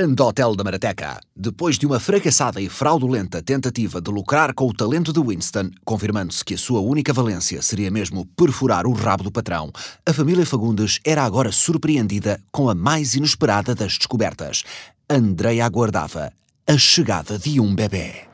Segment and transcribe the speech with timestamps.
[0.00, 1.20] Grande Hotel da Marateca.
[1.36, 6.42] Depois de uma fracassada e fraudulenta tentativa de lucrar com o talento de Winston, confirmando-se
[6.42, 9.70] que a sua única valência seria mesmo perfurar o rabo do patrão,
[10.06, 14.64] a família Fagundes era agora surpreendida com a mais inesperada das descobertas.
[15.06, 16.32] Andreia aguardava
[16.66, 18.26] a chegada de um bebê.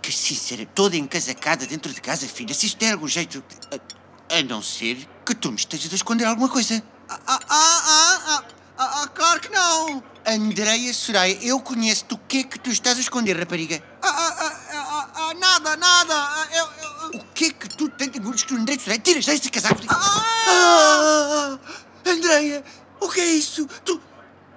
[0.00, 2.54] Que sincera, toda encasacada dentro de casa, filha.
[2.54, 3.42] Se isto tem algum jeito.
[3.72, 6.80] A, a não ser que tu me estejas a esconder alguma coisa.
[7.08, 8.44] Ah, ah, ah, ah,
[8.78, 10.10] ah, ah, claro que não!
[10.32, 12.14] Andreia Soraya, eu conheço-te.
[12.14, 13.82] O que é que tu estás a esconder, rapariga?
[14.02, 16.14] Ah, ah, ah, ah, ah, nada, nada!
[16.14, 16.64] Ah, Eu,
[17.12, 19.00] eu, O que é que tu tens de que Andreia Soraya?
[19.00, 19.80] Tira já esse casaco.
[19.88, 21.58] Ah!
[22.06, 22.64] Ah, Andreia,
[23.00, 23.66] o que é isso?
[23.84, 24.00] Tu,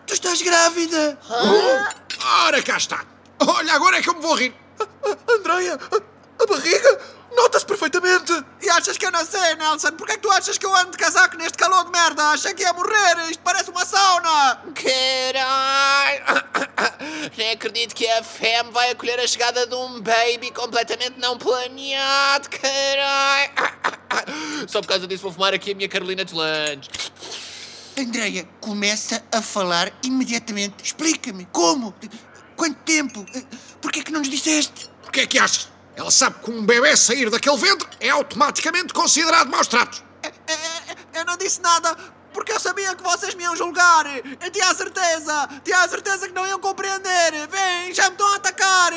[0.06, 1.20] tu estás grávida?
[2.46, 3.06] Ora, cá está.
[3.40, 4.54] Olha, agora é que eu me vou rir.
[5.30, 7.00] Andreia, a, a barriga
[7.36, 8.32] nota-se perfeitamente!
[8.62, 9.92] E achas que eu não sei, Nelson?
[9.92, 12.30] Porquê é que tu achas que eu ando de casaco neste calor de merda?
[12.30, 13.30] Achei que ia morrer!
[13.30, 14.62] Isto parece uma sauna!
[14.74, 16.44] Caralho!
[17.38, 22.50] Nem acredito que a FEM vai acolher a chegada de um baby completamente não planeado,
[22.50, 23.52] caralho!
[24.68, 26.90] Só por causa disso vou fumar aqui a minha Carolina de Lange.
[27.98, 30.84] Andreia, começa a falar imediatamente.
[30.84, 31.46] Explica-me.
[31.52, 31.94] Como?
[32.56, 33.26] Quanto tempo?
[33.82, 34.90] Porquê é que não nos disseste?
[35.08, 35.73] O que é que achas?
[35.96, 40.04] Ela sabe que um bebê sair daquele ventre é automaticamente considerado maus tratos.
[40.24, 41.96] É, é, é, Eu não disse nada
[42.34, 44.06] porque eu sabia que vocês me iam julgar!
[44.42, 45.50] Eu tinha a certeza!
[45.64, 47.48] Tinha a certeza que não iam compreender!
[47.48, 48.92] Vem, já me estão a atacar!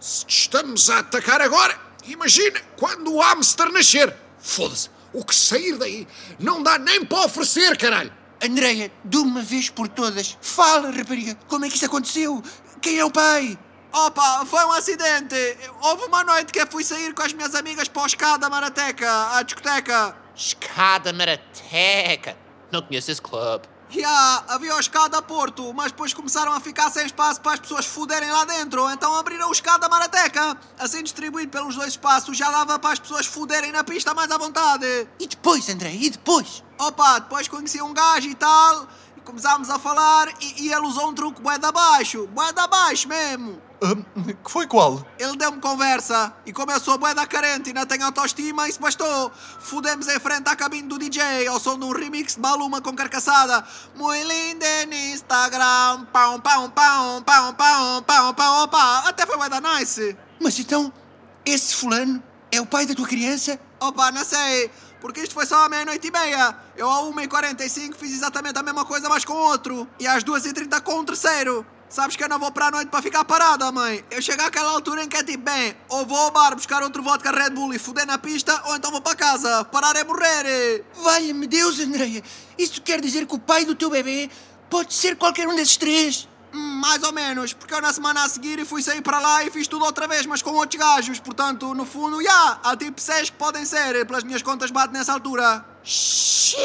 [0.00, 4.14] Se te estamos a atacar agora, imagina quando o hamster nascer.
[4.40, 4.90] Foda-se.
[5.12, 6.08] O que sair daí
[6.40, 8.12] não dá nem para oferecer, caralho.
[8.42, 11.38] Andreia, de uma vez por todas, fala, rapariga.
[11.46, 12.42] Como é que isso aconteceu?
[12.80, 13.56] Quem é o pai?
[13.92, 15.36] Opa, foi um acidente!
[15.82, 19.36] Houve uma noite que eu fui sair com as minhas amigas para o escada Marateca,
[19.36, 20.16] à discoteca.
[20.34, 22.34] Escada marateca!
[22.70, 23.68] Não conheço esse clube.
[23.94, 27.84] Ya, havia o escada Porto, mas depois começaram a ficar sem espaço para as pessoas
[27.84, 30.56] fuderem lá dentro, então abriram o escada Marateca.
[30.78, 34.38] Assim distribuído pelos dois espaços, já dava para as pessoas fuderem na pista mais à
[34.38, 34.86] vontade.
[35.20, 36.64] E depois, Andreia, e depois?
[36.78, 41.10] Opa, depois conheci um gajo e tal, e começámos a falar e, e ele usou
[41.10, 43.60] um truque bué da baixo, bué da baixo mesmo.
[44.44, 45.04] Que foi qual?
[45.18, 48.80] Ele deu-me conversa e como eu sou bué da carente e não tenho autoestima, isso
[48.80, 49.30] bastou.
[49.60, 52.94] Fudemos em frente à cabine do DJ ao som de um remix de Maluma com
[52.94, 53.64] carcaçada.
[53.94, 58.98] Muito linda no Instagram, pão, pão, pão, pão, pão, pão, pão, opa.
[59.08, 60.16] Até foi bué da nice.
[60.40, 60.92] Mas então,
[61.44, 63.58] esse fulano é o pai da tua criança?
[63.80, 66.56] Opa, não sei, porque isto foi só à meia-noite e meia.
[66.76, 69.88] Eu à 1h45 fiz exatamente a mesma coisa, mas com outro.
[69.98, 71.66] E às 2h30 com um terceiro.
[71.92, 74.02] Sabes que eu não vou para a noite para ficar parada, mãe.
[74.10, 77.02] Eu chego àquela altura em que é tipo, bem, ou vou ao bar buscar outro
[77.02, 79.62] vodka Red Bull e foder na pista, ou então vou para casa.
[79.66, 80.86] Parar é morrer.
[81.02, 82.22] Valha-me Deus, Andreia.
[82.56, 84.30] Isso quer dizer que o pai do teu bebê
[84.70, 86.26] pode ser qualquer um desses três?
[86.82, 89.68] Mais ou menos, porque eu na semana a seguir fui sair para lá e fiz
[89.68, 91.20] tudo outra vez, mas com outros gajos.
[91.20, 95.12] Portanto, no fundo, já, há tipo seis que podem ser, pelas minhas contas bate nessa
[95.12, 95.64] altura.
[95.84, 96.58] Shit!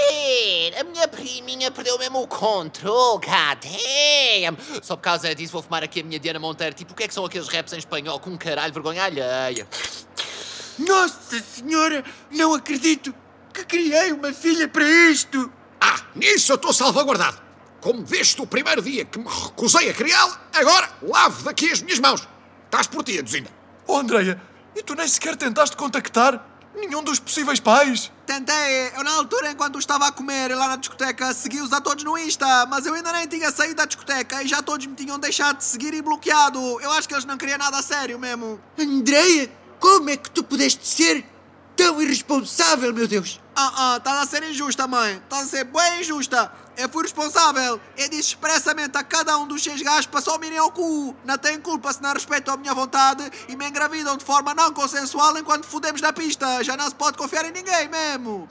[0.76, 4.58] A minha priminha perdeu mesmo o controle, god damn!
[4.82, 6.74] Só por causa disso vou fumar aqui a minha Diana Monteiro.
[6.74, 9.68] Tipo, o que é que são aqueles raps em espanhol com caralho vergonha alheia?
[10.80, 13.14] Nossa Senhora, não acredito
[13.54, 15.54] que criei uma filha para isto.
[15.80, 17.46] Ah, nisso eu estou salvaguardado.
[17.88, 22.00] Como deste o primeiro dia que me recusei a criá-la, agora lavo daqui as minhas
[22.00, 22.28] mãos.
[22.66, 23.50] Estás por ti, Aduzinda.
[23.88, 24.42] Oh, Andreia,
[24.76, 28.12] e tu nem sequer tentaste contactar nenhum dos possíveis pais?
[28.26, 32.18] Tentei, eu na altura, enquanto estava a comer lá na discoteca, segui-os a todos no
[32.18, 35.60] Insta, mas eu ainda nem tinha saído da discoteca e já todos me tinham deixado
[35.60, 36.60] de seguir e bloqueado.
[36.82, 38.60] Eu acho que eles não queriam nada a sério mesmo.
[38.78, 39.50] Andreia,
[39.80, 41.24] como é que tu pudeste ser
[41.78, 43.40] tão irresponsável, meu Deus?
[43.56, 45.22] Ah, ah, estás a ser injusta, mãe.
[45.24, 46.52] Estás a ser bem injusta.
[46.78, 47.82] Eu fui responsável.
[47.98, 51.16] Eu disse expressamente a cada um dos seis gajos para só me irem ao cu.
[51.26, 54.72] Não tenho culpa se não respeitam a minha vontade e me engravidam de forma não
[54.72, 56.64] consensual enquanto fudemos na pista.
[56.64, 58.48] Já não se pode confiar em ninguém mesmo.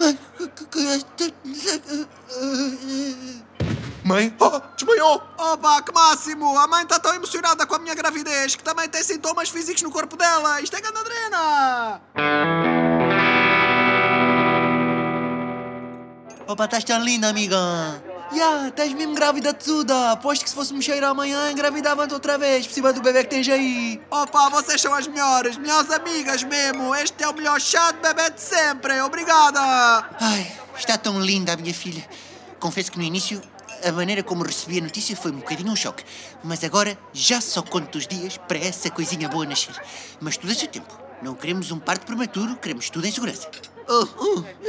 [4.02, 4.34] Mãe?
[4.40, 5.22] Oh, desmaiou!
[5.38, 6.58] Opa, que máximo!
[6.58, 9.90] A mãe está tão emocionada com a minha gravidez que também tem sintomas físicos no
[9.92, 10.60] corpo dela.
[10.60, 12.00] Isto é gandadrena!
[16.48, 17.56] Opa, estás tão linda, amiga.
[18.32, 19.92] Ya, estás mesmo grávida de tudo.
[19.92, 23.48] Aposto que se fosse mexer amanhã, engravidavam-te outra vez, por cima do bebê que tens
[23.48, 24.00] aí.
[24.10, 26.94] Opa, vocês são as melhores, melhores amigas mesmo.
[26.94, 29.00] Este é o melhor chá de bebê de sempre.
[29.00, 29.60] Obrigada!
[30.20, 32.04] Ai, está tão linda a minha filha.
[32.58, 33.40] Confesso que no início,
[33.84, 36.04] a maneira como recebi a notícia foi um bocadinho um choque.
[36.42, 39.74] Mas agora já só conto os dias para essa coisinha boa nascer.
[40.20, 40.98] Mas tudo a seu tempo.
[41.22, 43.48] Não queremos um parto prematuro, queremos tudo em segurança.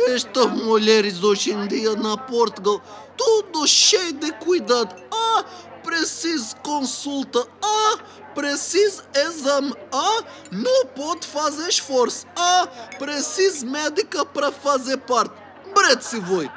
[0.10, 2.82] Estas mulheres hoje em dia na Portugal,
[3.28, 4.96] tudo cheio de cuidado.
[5.12, 5.44] Ah,
[5.84, 7.46] preciso consulta.
[7.62, 7.98] Ah,
[8.34, 9.74] preciso exame.
[9.92, 12.26] Ah, não pode fazer esforço.
[12.38, 15.36] Ah, preciso médica para fazer parte.
[15.76, 16.50] Brete se foi.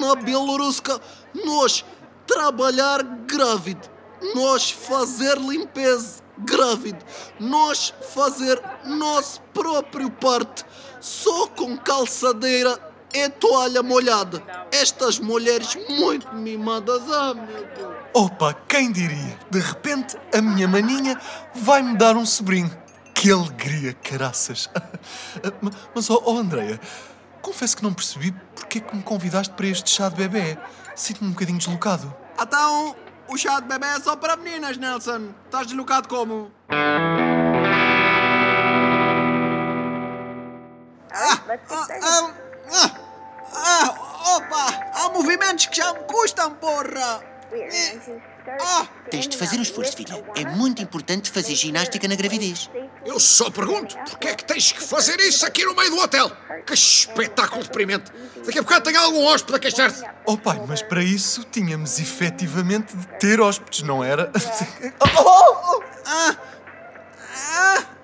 [0.00, 0.98] Na Bielorrússia,
[1.44, 1.84] nós
[2.26, 3.86] trabalhar grávido.
[4.34, 7.04] Nós fazer limpeza grávido.
[7.38, 10.64] Nós fazer nosso próprio parte.
[10.98, 14.42] Só com calçadeira e toalha molhada.
[14.70, 17.02] Estas mulheres muito mimadas.
[17.10, 17.94] Ah, meu Deus.
[18.14, 19.38] Opa, quem diria?
[19.50, 21.20] De repente, a minha maninha
[21.54, 22.70] vai-me dar um sobrinho.
[23.14, 24.68] Que alegria, caraças.
[25.94, 26.78] Mas, oh, oh Andreia,
[27.40, 30.58] confesso que não percebi porque é que me convidaste para este chá de bebê.
[30.94, 32.14] Sinto-me um bocadinho deslocado.
[32.40, 32.94] Então,
[33.28, 35.30] o chá de bebê é só para meninas, Nelson.
[35.46, 36.50] Estás deslocado como?
[41.70, 42.30] Ah, ah,
[42.72, 42.90] ah,
[43.52, 44.90] ah, opa!
[44.94, 47.22] Há movimentos que já me custam, porra!
[48.60, 50.22] Ah, Tens de fazer um esforço, filha.
[50.36, 52.70] É muito importante fazer ginástica na gravidez.
[53.04, 56.30] Eu só pergunto, porque é que tens que fazer isso aqui no meio do hotel?
[56.64, 58.10] Que espetáculo deprimente!
[58.44, 60.04] Daqui a bocado tem algum hóspede a queixar-se.
[60.24, 64.30] Oh pai, mas para isso tínhamos efetivamente de ter hóspedes, não era?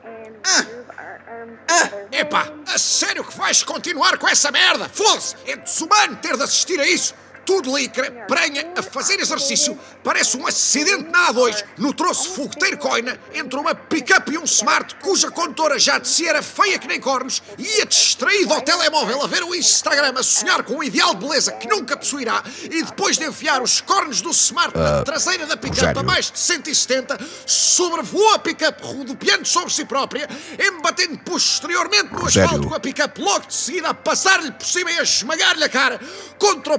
[2.11, 4.88] Epá, a sério que vais continuar com essa merda?
[4.88, 5.37] Foda-se!
[5.46, 7.14] É desumano ter de assistir a isso!
[7.44, 13.18] Tudo licra, prenha, a fazer exercício, parece um acidente na A2 no troço fogueteiro coina
[13.34, 17.00] entre uma pick-up e um smart cuja condutora já de si era feia que nem
[17.00, 21.14] cornos e ia distraído ao telemóvel a ver o Instagram a sonhar com um ideal
[21.14, 25.46] de beleza que nunca possuirá e depois de enfiar os cornos do smart na traseira
[25.46, 30.28] da pick-up a mais de 170, sobrevoou a pick-up rodopiando sobre si própria,
[30.58, 34.98] embatendo posteriormente no asfalto com a pick-up logo de seguida a passar-lhe por cima e
[34.98, 36.00] a esmagar-lhe a cara
[36.38, 36.78] contra o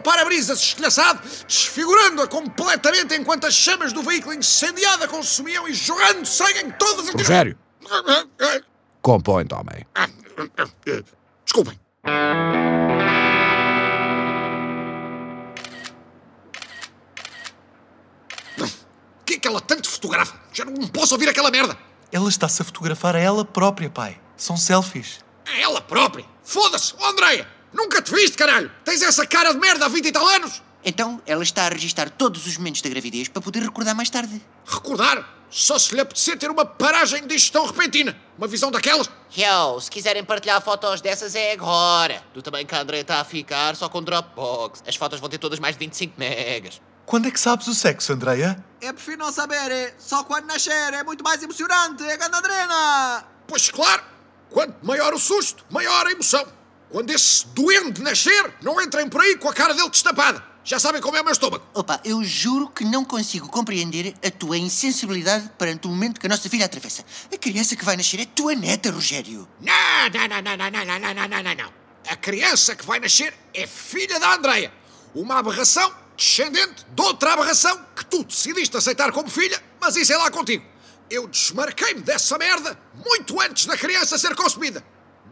[0.62, 6.72] estilhaçado, desfigurando-a completamente enquanto as chamas do veículo incendiado a consumiam e jogando sangue em
[6.72, 7.58] todas as Rogério,
[9.02, 9.86] compõe, homem.
[11.46, 11.80] Desculpem.
[18.60, 20.36] O que é que ela tanto fotografa?
[20.52, 21.78] Já não posso ouvir aquela merda.
[22.12, 24.20] Ela está-se a fotografar a ela própria, pai.
[24.38, 25.20] São selfies.
[25.46, 26.26] É ela própria.
[26.44, 27.48] Foda-se, oh, Andréia.
[27.74, 28.72] Nunca te viste, caralho.
[28.84, 30.62] Tens essa cara de merda há 20 e tal anos.
[30.86, 34.42] Então, ela está a registar todos os momentos da gravidez para poder recordar mais tarde.
[34.66, 35.28] Recordar?
[35.50, 38.18] Só se lhe apetecer ter uma paragem disto tão repentina.
[38.38, 39.10] Uma visão daquelas.
[39.38, 42.24] Yo, se quiserem partilhar fotos dessas é agora.
[42.34, 44.84] Do tamanho que a André está a ficar, só com Dropbox.
[44.86, 46.82] As fotos vão ter todas mais de 25 megas.
[47.06, 48.64] Quando é que sabes o sexo, Andreia?
[48.82, 49.72] eu prefiro não saber.
[49.72, 52.04] é Só quando nascer é muito mais emocionante.
[52.04, 53.24] É grande adrena.
[53.48, 54.04] Pois claro,
[54.50, 56.46] quanto maior o susto, maior a emoção.
[56.94, 60.44] Quando esse doente nascer, não entrem por aí com a cara dele destapada.
[60.64, 61.66] Já sabem como é o meu estômago.
[61.74, 66.30] Opa, eu juro que não consigo compreender a tua insensibilidade perante o momento que a
[66.30, 67.04] nossa filha atravessa.
[67.34, 69.48] A criança que vai nascer é tua neta, Rogério.
[69.60, 69.74] Não,
[70.14, 71.74] não, não, não, não, não, não, não, não, não, não.
[72.08, 74.72] A criança que vai nascer é filha da Andreia.
[75.16, 80.18] Uma aberração descendente de outra aberração que tu decidiste aceitar como filha, mas isso é
[80.18, 80.64] lá contigo.
[81.10, 84.86] Eu desmarquei-me dessa merda muito antes da criança ser consumida.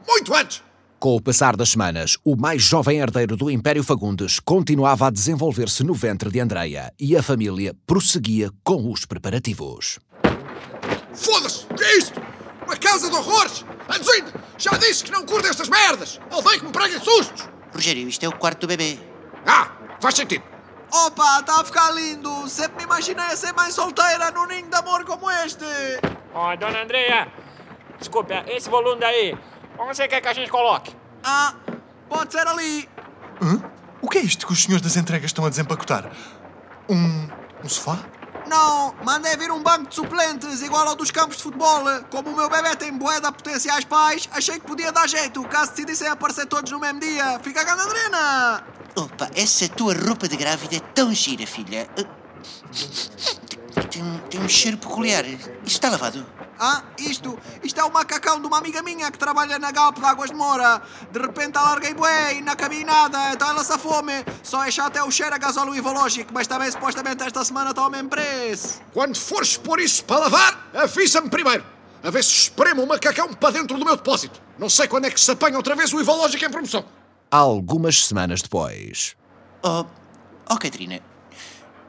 [0.07, 0.63] Muito antes.
[1.01, 5.83] Com o passar das semanas, o mais jovem herdeiro do Império Fagundes continuava a desenvolver-se
[5.83, 9.97] no ventre de Andreia e a família prosseguia com os preparativos.
[11.11, 11.65] Foda-se!
[11.65, 12.21] O que é isto?
[12.63, 13.65] Uma casa de horrores!
[13.89, 16.19] Antes ainda, já disse que não curto estas merdas!
[16.31, 17.49] Odeio que me preguem sustos!
[17.73, 18.99] Rogério, isto é o quarto do bebê.
[19.47, 20.43] Ah, faz sentido.
[20.93, 22.47] Opa, está a ficar lindo.
[22.47, 25.65] Sempre me imaginei a ser mãe solteira num ninho de amor como este.
[26.35, 27.27] Ó, dona Andreia,
[27.97, 29.35] desculpe, esse volume daí,
[29.81, 30.95] onde você quer que a gente coloque?
[31.23, 31.53] Ah,
[32.07, 32.87] pode ser ali.
[33.41, 33.61] Hã?
[34.01, 36.11] O que é isto que os senhores das entregas estão a desempacotar?
[36.89, 37.27] Um.
[37.63, 37.99] um sofá?
[38.47, 41.83] Não, mandei vir um banco de suplentes igual ao dos campos de futebol.
[42.09, 46.07] Como o meu bebê tem de potenciais pais, achei que podia dar jeito caso decidissem
[46.07, 47.39] aparecer todos no mesmo dia.
[47.39, 48.63] Fica a ganadrena!
[48.95, 51.87] Opa, essa tua roupa de grávida é tão gira, filha.
[54.01, 55.23] Tem, um- tem um cheiro peculiar.
[55.25, 56.25] Isto está lavado?
[56.59, 60.05] Ah, isto, isto é o macacão de uma amiga minha que trabalha na Galp de
[60.05, 60.81] Águas de Moura.
[61.11, 64.13] De repente alarguei bué e não cabia nada, então ela se fome.
[64.41, 67.81] Só é chato é o cheiro a gasóleo evológico, mas também supostamente esta semana está
[67.83, 68.81] ao mesmo preço.
[68.91, 71.63] Quando fores pôr isso para lavar, avisa-me primeiro.
[72.03, 74.41] A ver se espremo o macacão para dentro do meu depósito.
[74.57, 76.83] Não sei quando é que se apanha outra vez o Evológico em promoção.
[77.29, 79.15] Algumas semanas depois.
[79.63, 79.85] Oh,
[80.49, 80.99] oh Catarina,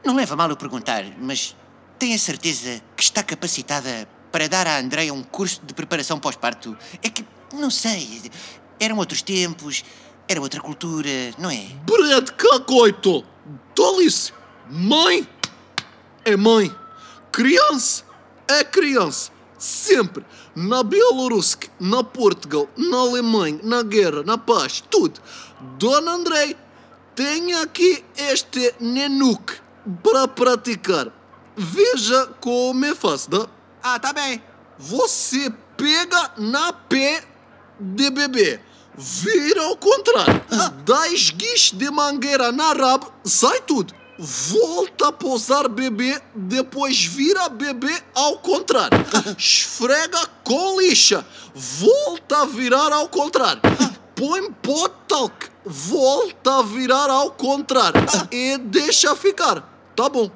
[0.05, 1.55] não leva mal eu perguntar, mas
[2.03, 6.77] tem a certeza que está capacitada para dar à Andreia um curso de preparação pós-parto?
[7.01, 8.29] É que, não sei,
[8.77, 9.85] eram outros tempos,
[10.27, 11.07] era outra cultura,
[11.39, 11.65] não é?
[11.85, 13.23] Brad Cacoito!
[13.73, 14.33] Dolice!
[14.69, 15.25] Mãe!
[16.25, 16.75] é mãe.
[17.31, 18.03] Criança
[18.49, 19.31] é criança.
[19.57, 20.25] Sempre.
[20.53, 25.21] Na Bielorrússia, na Portugal, na Alemanha, na guerra, na paz, tudo.
[25.79, 26.57] Dona Andrei,
[27.15, 29.53] tenho aqui este nenuk
[30.03, 31.22] para praticar.
[31.55, 33.47] Veja como é fácil, tá?
[33.81, 34.41] Ah, tá bem.
[34.77, 37.23] Você pega na pé
[37.79, 38.59] de bebê,
[38.95, 40.41] vira ao contrário,
[40.85, 43.93] dá esguiche de mangueira na rabo, sai tudo.
[44.17, 48.97] Volta a pousar bebê, depois vira bebê ao contrário.
[49.37, 53.61] Esfrega com lixa, volta a virar ao contrário.
[54.15, 58.01] Põe pó de talco, volta a virar ao contrário.
[58.31, 59.67] E deixa ficar.
[59.95, 60.29] Tá bom.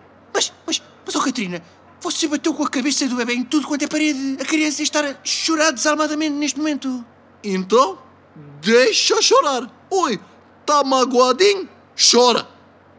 [1.07, 1.63] Mas, mas, oh Catarina,
[2.01, 4.37] você bateu com a cabeça do bebê em tudo quanto é parede.
[4.41, 7.03] A criança está a chorar desalmadamente neste momento.
[7.41, 7.97] Então,
[8.61, 9.71] deixa chorar.
[9.89, 10.19] Oi,
[10.65, 11.69] tá magoadinho?
[11.95, 12.45] Chora.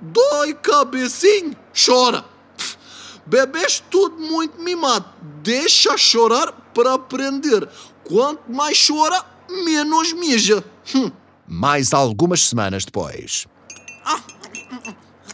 [0.00, 1.55] Dói cabecinho?
[1.75, 2.25] Chora.
[2.57, 2.79] Pff,
[3.27, 5.05] Bebês tudo muito mimado.
[5.43, 7.69] Deixa chorar para aprender.
[8.05, 10.65] Quanto mais chora, menos mija.
[10.95, 11.11] Hum.
[11.47, 13.47] Mais algumas semanas depois.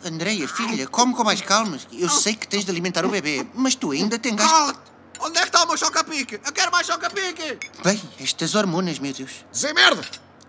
[0.05, 1.79] Andreia, filha, come com mais calma.
[1.91, 4.79] Eu sei que tens de alimentar o bebê, mas tu ainda tem gasto.
[5.21, 6.39] Onde é que está o meu choca-pique?
[6.45, 7.59] Eu quero mais choca-pique!
[7.83, 9.31] Bem, estas hormonas, meu Deus.
[9.51, 10.03] Dizer merda!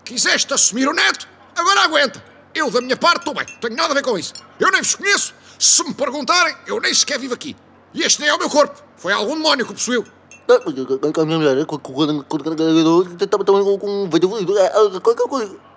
[0.04, 1.26] Quiseste assumir o neto?
[1.56, 2.22] Agora aguenta!
[2.54, 3.46] Eu, da minha parte, estou bem.
[3.60, 4.34] Tenho nada a ver com isso.
[4.60, 5.34] Eu nem vos conheço.
[5.58, 7.56] Se me perguntarem, eu nem sequer vivo aqui.
[7.94, 8.82] E este nem é o meu corpo.
[8.98, 10.04] Foi algum demónio que o possuiu.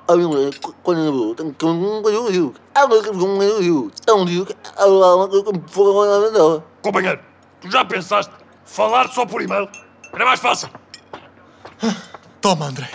[0.09, 0.49] Um um
[3.69, 3.91] um.
[4.07, 4.25] É um
[6.81, 7.19] Companheiro,
[7.61, 8.31] tu já pensaste
[8.65, 9.69] falar só por e-mail?
[10.11, 10.69] Era mais fácil.
[12.41, 12.89] Toma, André.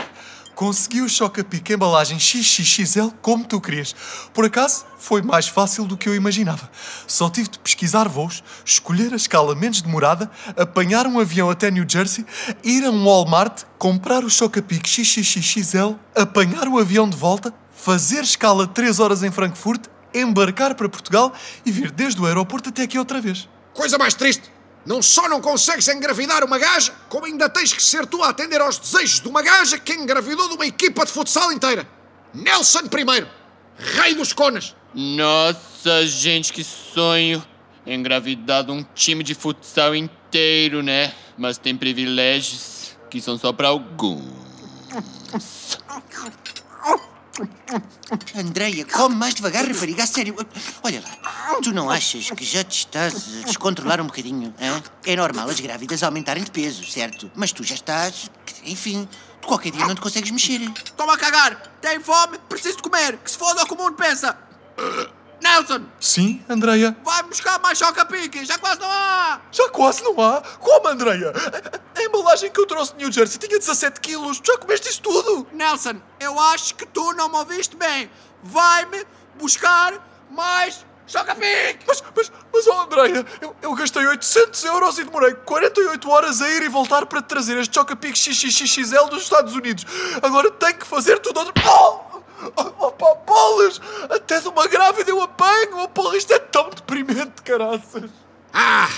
[0.55, 3.95] Consegui o choca-pique embalagem XXXL como tu querias.
[4.33, 6.71] Por acaso, foi mais fácil do que eu imaginava.
[7.07, 11.85] Só tive de pesquisar voos, escolher a escala menos demorada, apanhar um avião até New
[11.89, 12.25] Jersey,
[12.63, 18.67] ir a um Walmart, comprar o choca-pique XXXL, apanhar o avião de volta, fazer escala
[18.67, 21.33] 3 horas em Frankfurt, embarcar para Portugal
[21.67, 23.49] e vir desde o aeroporto até aqui outra vez.
[23.73, 24.54] Coisa mais triste.
[24.87, 28.61] Não só não consegues engravidar uma gaja, como ainda tens que ser tu a atender
[28.61, 31.89] aos desejos de uma gaja que engravidou de uma equipa de futsal inteira.
[32.35, 33.27] Nelson I,
[33.79, 34.75] rei dos conas.
[34.95, 37.45] Nossa, gente, que sonho!
[37.87, 41.15] Engravidar de um time de futsal inteiro, né?
[41.37, 44.23] Mas tem privilégios que são só pra alguns.
[48.37, 50.35] Andreia, come mais devagar, rapariga, a sério.
[50.83, 51.24] Olha lá,
[51.63, 54.55] tu não achas que já te estás a descontrolar um bocadinho?
[54.61, 54.83] hã?
[55.05, 57.31] É normal as grávidas aumentarem de peso, certo?
[57.35, 58.31] Mas tu já estás.
[58.65, 59.09] Enfim,
[59.41, 60.61] tu qualquer dia não te consegues mexer.
[60.97, 61.57] Toma a cagar!
[61.81, 62.39] Tem fome?
[62.49, 63.19] Preciso de comer!
[63.19, 64.37] Que se foda o que o mundo pensa!
[65.43, 65.85] Nelson!
[66.01, 66.97] Sim, Andreia?
[67.05, 68.45] Vai buscar mais choca-pique!
[68.47, 69.41] Já quase não há!
[69.53, 70.41] Já quase não há.
[70.41, 71.31] Como, Andreia?
[71.31, 74.41] A, a embalagem que eu trouxe de New Jersey tinha 17 quilos.
[74.43, 75.47] Já comeste isso tudo?
[75.53, 78.11] Nelson, eu acho que tu não me ouviste bem.
[78.43, 79.05] Vai-me
[79.39, 79.93] buscar
[80.31, 81.85] mais choca-pique!
[81.87, 86.49] Mas, mas, mas, oh Andreia, eu, eu gastei 800 euros e demorei 48 horas a
[86.51, 89.85] ir e voltar para te trazer este Chocapic XXXL dos Estados Unidos.
[90.23, 91.53] Agora tenho que fazer tudo outra...
[91.67, 92.15] Oh!
[92.57, 93.81] Oh, oh, pá, bolas!
[94.11, 95.79] Até de uma grávida eu apanho!
[95.79, 98.11] Oh, porra, isto é tão deprimente, caraças!
[98.53, 98.89] Ah,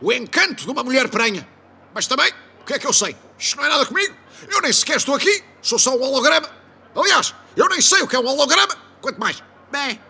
[0.00, 1.46] o encanto de uma mulher prenha.
[1.92, 3.16] Mas também, o que é que eu sei?
[3.38, 4.14] Isto não é nada comigo.
[4.48, 5.42] Eu nem sequer estou aqui.
[5.60, 6.48] Sou só um holograma.
[6.94, 8.76] Aliás, eu nem sei o que é um holograma.
[9.00, 9.42] Quanto mais.
[9.70, 10.00] Bem,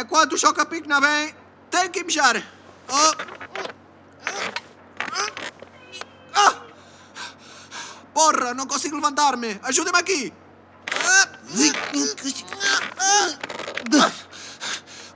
[0.00, 1.34] enquanto o choca-pique não vem,
[1.70, 2.42] tem que mijar.
[2.88, 3.12] Oh.
[6.34, 6.54] Ah!
[8.12, 9.58] Porra, não consigo levantar-me.
[9.62, 10.32] Ajuda-me aqui.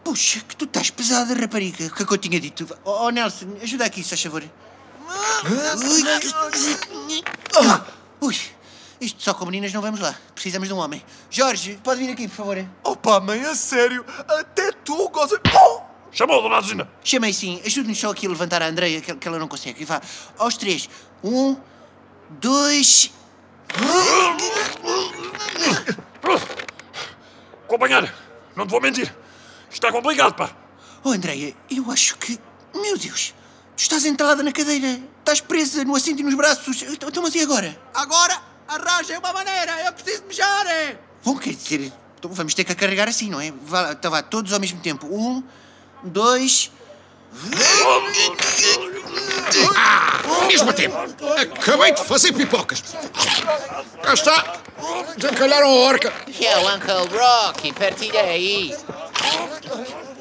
[0.03, 1.87] Puxa, que tu estás pesada, rapariga.
[1.87, 2.67] O que é que eu tinha dito?
[2.85, 4.43] Oh, Nelson, ajuda aqui, se faz favor.
[5.09, 5.43] Ah,
[8.21, 8.37] Ui,
[9.01, 10.15] isto só com meninas não vamos lá.
[10.35, 11.03] Precisamos de um homem.
[11.31, 12.67] Jorge, pode vir aqui, por favor.
[12.85, 14.05] Oh pá, mãe, a sério?
[14.29, 15.41] Até tu gozas...
[15.55, 15.81] Oh!
[16.13, 16.91] Chamou, dona Zina.
[17.03, 17.63] Chamei sim.
[17.65, 19.83] Ajude-nos só aqui a levantar a Andreia, que, que ela não consegue.
[19.83, 20.03] E vá,
[20.39, 20.89] aos três.
[21.23, 21.57] Um,
[22.31, 23.13] dois...
[27.69, 28.13] Companheiro,
[28.57, 29.15] não te vou mentir.
[29.71, 30.51] Isto é complicado, pá.
[31.05, 32.39] Oh, Andreia, eu acho que...
[32.75, 33.33] Meu Deus,
[33.77, 35.01] tu estás entalada na cadeira.
[35.21, 36.83] Estás presa no assento e nos braços.
[36.83, 37.81] Então, então, mas e agora?
[37.95, 39.73] Agora, arranjem uma maneira.
[39.85, 40.67] Eu preciso mijar.
[41.25, 43.53] Bom, quer dizer, então vamos ter que a carregar assim, não é?
[43.63, 45.07] Vá, lá, então vá, todos ao mesmo tempo.
[45.07, 45.43] Um,
[46.03, 46.71] dois...
[50.25, 50.97] Ao mesmo tempo,
[51.61, 52.83] acabei de fazer pipocas.
[54.03, 54.57] Cá está.
[55.17, 56.13] Desencalharam a orca.
[56.27, 58.77] E é o Uncle Rocky, partilha aí.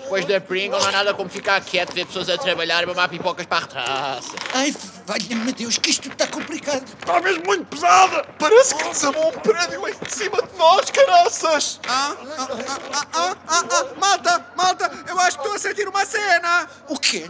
[0.04, 3.10] Depois da Pringle não há nada como ficar quieto, ver pessoas a trabalhar e mamar
[3.10, 4.32] pipocas para a terraça.
[4.54, 4.76] Ai,
[5.10, 6.84] valha-me Deus, que isto está complicado.
[7.00, 8.24] Está mesmo muito pesada!
[8.38, 11.80] Parece que desabou um prédio em cima de nós, caraças!
[11.88, 15.88] Ah, ah, ah, ah, ah, ah, ah, malta, malta, eu acho que estou a sentir
[15.88, 16.70] uma cena.
[16.88, 17.28] O quê,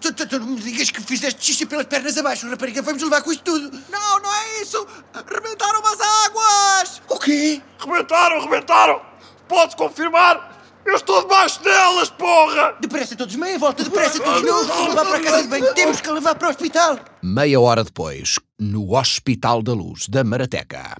[0.00, 2.80] tu não me digas que fizeste xixi pelas pernas abaixo, rapariga.
[2.80, 3.70] Vamos levar com isto tudo.
[3.90, 4.86] Não, não é isso.
[5.30, 7.02] Rebentaram as águas.
[7.06, 7.60] O quê?
[7.78, 9.02] Rebentaram, rebentaram!
[9.46, 10.49] Podes confirmar?
[10.84, 12.74] Eu estou debaixo delas, porra!
[12.80, 14.42] Depressa todos, meia volta, depressa todos.
[14.42, 15.74] Não, vamos levar para a casa de banho.
[15.74, 16.98] Temos que levar para o hospital.
[17.22, 20.96] Meia hora depois, no Hospital da Luz da Marateca.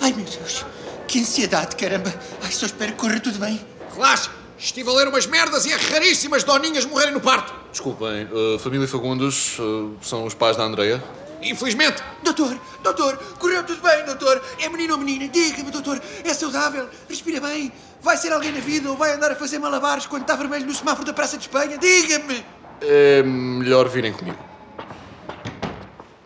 [0.00, 0.64] Ai, meu Deus.
[1.06, 2.12] Que ansiedade, caramba.
[2.42, 3.64] Ai, só espero que corra tudo bem.
[3.94, 7.52] Relaxa, estive a ler umas merdas e é raríssimas doninhas morrerem no parto.
[7.70, 11.02] Desculpem, a família Fagundes eh, são os pais da Andreia?
[11.42, 12.02] Infelizmente.
[12.22, 14.42] Doutor, doutor, correu tudo bem, doutor.
[14.58, 15.28] É menino ou menina?
[15.28, 16.00] Diga-me, doutor.
[16.24, 16.88] É saudável?
[17.08, 17.72] Respira bem?
[18.00, 20.74] Vai ser alguém na vida ou vai andar a fazer malabares quando está vermelho no
[20.74, 21.76] semáforo da Praça de Espanha?
[21.78, 22.44] Diga-me!
[22.80, 24.38] É melhor virem comigo.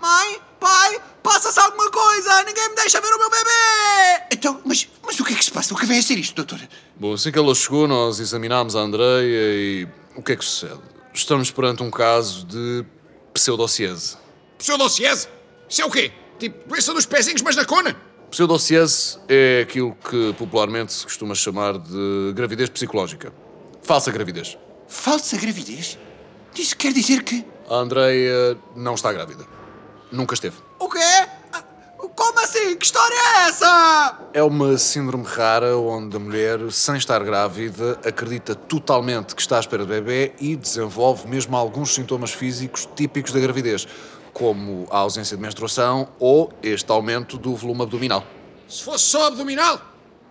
[0.00, 2.42] Mãe, pai, passa-se alguma coisa.
[2.42, 4.24] Ninguém me deixa ver o meu bebê.
[4.32, 5.72] Então, mas, mas o que é que se passa?
[5.72, 6.58] O que vem a ser isto, doutor?
[6.96, 10.80] Bom, assim que ela chegou, nós examinámos a Andreia e o que é que sucede?
[11.14, 12.84] Estamos perante um caso de
[13.32, 14.16] pseudociese.
[14.58, 15.28] Pseudociese?
[15.68, 16.12] Isso é o quê?
[16.38, 17.96] Tipo, doença dos pezinhos, mas na cona?
[18.30, 23.32] Pseudociese é aquilo que popularmente se costuma chamar de gravidez psicológica.
[23.82, 24.58] Falsa gravidez.
[24.88, 25.96] Falsa gravidez?
[26.56, 27.44] Isso quer dizer que.
[27.68, 29.46] A Andreia não está grávida.
[30.10, 30.56] Nunca esteve.
[30.78, 30.98] O quê?
[32.60, 32.76] Assim?
[32.76, 34.18] Que história é essa?
[34.34, 39.60] É uma síndrome rara onde a mulher, sem estar grávida, acredita totalmente que está à
[39.60, 43.88] espera de bebê e desenvolve mesmo alguns sintomas físicos típicos da gravidez,
[44.32, 48.24] como a ausência de menstruação ou este aumento do volume abdominal.
[48.68, 49.80] Se fosse só abdominal,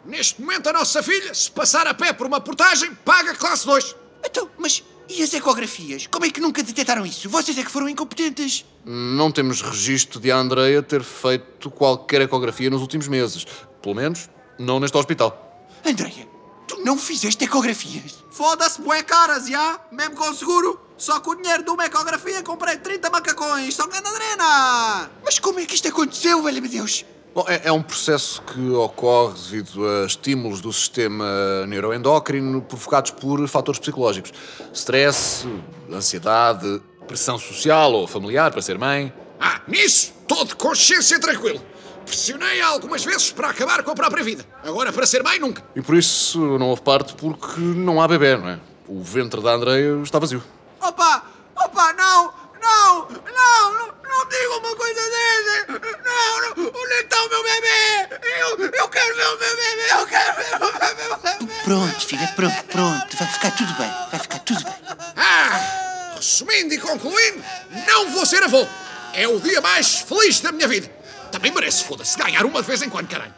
[0.06, 3.96] neste momento a nossa filha, se passar a pé por uma portagem, paga classe 2.
[4.24, 6.06] Então, mas e as ecografias?
[6.08, 7.28] Como é que nunca detectaram isso?
[7.30, 8.64] Vocês é que foram incompetentes.
[8.86, 13.46] Não temos registro de a Andreia ter feito qualquer ecografia nos últimos meses.
[13.82, 15.68] Pelo menos, não neste hospital.
[15.84, 16.28] Andreia,
[16.68, 18.24] tu não fizeste ecografias.
[18.30, 19.80] Foda-se, bué caras, já?
[19.92, 20.80] Mesmo com seguro?
[20.98, 23.74] Só com o dinheiro de uma ecografia comprei 30 macacões.
[23.74, 25.10] São ganadrena.
[25.26, 27.04] Mas como é que isto aconteceu, velho meu Deus?
[27.34, 33.48] Bom, é, é um processo que ocorre devido a estímulos do sistema neuroendócrino provocados por
[33.48, 34.34] fatores psicológicos.
[34.74, 35.48] Stress,
[35.92, 39.14] ansiedade, pressão social ou familiar para ser mãe.
[39.40, 41.62] Ah, nisso, estou de consciência tranquilo.
[42.06, 44.44] Pressionei algumas vezes para acabar com a própria vida.
[44.64, 45.64] Agora, para ser mãe, nunca.
[45.76, 48.60] E por isso não houve parto porque não há bebê, não é?
[48.88, 50.44] O ventre da Andreia está vazio.
[50.82, 55.80] Opa, não, não, não, não, não diga uma coisa dessa.
[56.04, 58.18] Não, não, onde é que está o meu bebê?
[58.42, 61.54] Eu, eu quero ver o meu bebê, eu quero ver o meu bebê.
[61.64, 63.18] Pronto, filha, pronto, pronto.
[63.18, 64.74] Vai ficar tudo bem, vai ficar tudo bem.
[65.16, 67.44] Ah, resumindo e concluindo,
[67.88, 68.66] não vou ser avô.
[69.14, 70.90] É o dia mais feliz da minha vida.
[71.32, 73.34] Também merece, foda-se, ganhar uma de vez em quando, caralho.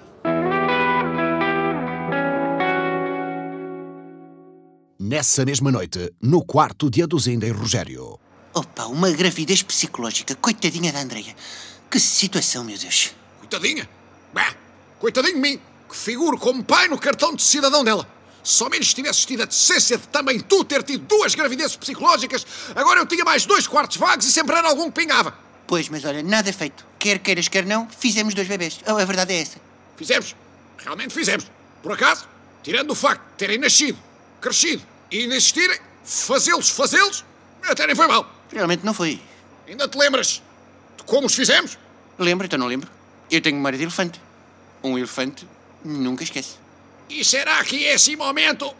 [4.99, 8.19] Nessa mesma noite, no quarto de Aduzinda e Rogério.
[8.53, 10.35] Opa, uma gravidez psicológica.
[10.35, 11.35] Coitadinha da Andreia.
[11.89, 13.13] Que situação, meu Deus.
[13.51, 13.89] Coitadinha.
[14.33, 14.55] Bah,
[14.97, 18.07] coitadinho de mim, que figuro como pai no cartão de cidadão dela.
[18.41, 22.47] Se ao menos tivesses tido a decência de também tu ter tido duas gravidezes psicológicas,
[22.73, 25.37] agora eu tinha mais dois quartos vagos e sempre era algum que pingava.
[25.67, 26.85] Pois, mas olha, nada feito.
[26.97, 28.79] Quer queiras, quer não, fizemos dois bebês.
[28.87, 29.59] Oh, a verdade é essa.
[29.97, 30.33] Fizemos.
[30.77, 31.45] Realmente fizemos.
[31.83, 32.29] Por acaso,
[32.63, 33.99] tirando o facto de terem nascido,
[34.39, 37.25] crescido e ainda existirem, fazê-los, fazê-los,
[37.63, 38.31] até nem foi mal.
[38.49, 39.21] Realmente não foi.
[39.67, 40.41] Ainda te lembras
[40.97, 41.77] de como os fizemos?
[42.17, 43.00] Lembro, então não lembro.
[43.31, 44.21] Eu tenho memória de elefante.
[44.83, 45.47] Um elefante
[45.83, 46.55] nunca esquece.
[47.09, 48.73] E será que esse momento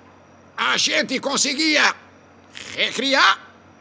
[0.57, 1.95] a gente conseguia
[2.75, 3.39] recriar?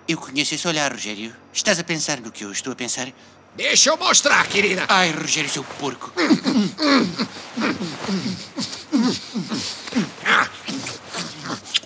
[0.08, 1.34] Eu conheço esse olhar, Rogério.
[1.52, 3.08] Estás a pensar no que eu estou a pensar?
[3.56, 4.84] Deixa eu mostrar, querida.
[4.88, 6.12] Ai, Rogério, seu porco.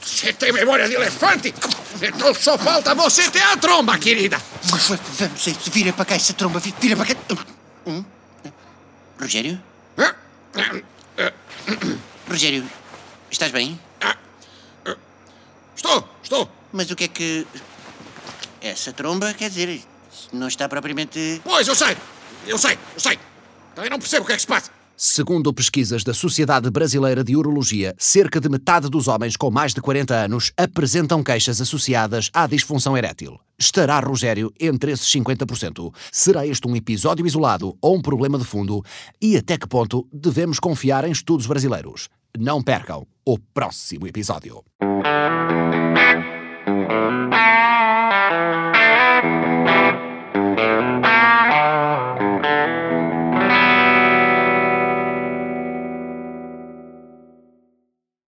[0.02, 1.54] Você tem memória de elefante?
[2.00, 4.40] Então só falta você ter a tromba, querida.
[4.64, 4.90] Vamos,
[5.46, 5.70] isso.
[5.70, 6.58] vira para cá essa tromba.
[6.60, 7.16] vi- Vira para cá.
[9.20, 9.60] Rogério?
[12.28, 12.68] Rogério,
[13.30, 13.78] estás bem?
[15.76, 16.50] Estou, estou.
[16.72, 17.46] Mas o que é que.
[18.60, 19.82] Essa tromba, quer dizer,
[20.32, 21.40] não está propriamente.
[21.44, 21.96] Pois, eu sei.
[22.46, 23.18] Eu sei, eu sei.
[23.74, 24.70] Também não percebo o que é que se passa.
[24.96, 29.80] Segundo pesquisas da Sociedade Brasileira de Urologia, cerca de metade dos homens com mais de
[29.80, 33.36] 40 anos apresentam queixas associadas à disfunção erétil.
[33.58, 35.92] Estará Rogério entre esses 50%?
[36.12, 38.84] Será este um episódio isolado ou um problema de fundo?
[39.20, 42.08] E até que ponto devemos confiar em estudos brasileiros?
[42.38, 44.62] Não percam o próximo episódio.